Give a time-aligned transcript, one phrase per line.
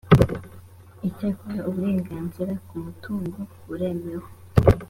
[1.07, 4.27] icyakora uburenganzira ku mutungo buremewe